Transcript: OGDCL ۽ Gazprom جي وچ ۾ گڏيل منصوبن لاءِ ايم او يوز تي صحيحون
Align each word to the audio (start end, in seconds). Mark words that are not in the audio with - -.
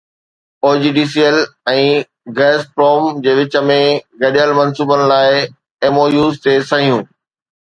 OGDCL 0.67 1.35
۽ 1.73 1.83
Gazprom 2.39 3.11
جي 3.27 3.35
وچ 3.41 3.59
۾ 3.73 3.77
گڏيل 4.25 4.55
منصوبن 4.61 5.05
لاءِ 5.13 5.37
ايم 5.45 6.01
او 6.01 6.09
يوز 6.17 6.43
تي 6.47 6.59
صحيحون 6.73 7.07